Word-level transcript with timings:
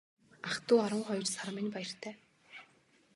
Ах 0.49 0.55
дүү 0.67 0.79
арван 0.85 1.03
хоёр 1.09 1.25
сар 1.33 1.49
минь 1.55 1.73
баяртай. 1.75 2.13